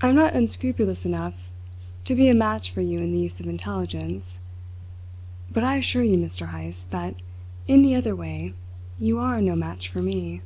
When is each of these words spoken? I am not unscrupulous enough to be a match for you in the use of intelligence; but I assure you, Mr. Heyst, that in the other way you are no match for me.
I 0.00 0.10
am 0.10 0.14
not 0.14 0.36
unscrupulous 0.36 1.04
enough 1.04 1.50
to 2.04 2.14
be 2.14 2.28
a 2.28 2.32
match 2.32 2.70
for 2.70 2.80
you 2.80 3.00
in 3.00 3.10
the 3.12 3.18
use 3.18 3.40
of 3.40 3.46
intelligence; 3.48 4.38
but 5.50 5.64
I 5.64 5.78
assure 5.78 6.04
you, 6.04 6.16
Mr. 6.16 6.50
Heyst, 6.50 6.92
that 6.92 7.16
in 7.66 7.82
the 7.82 7.96
other 7.96 8.14
way 8.14 8.54
you 9.00 9.18
are 9.18 9.40
no 9.42 9.56
match 9.56 9.88
for 9.88 10.00
me. 10.00 10.42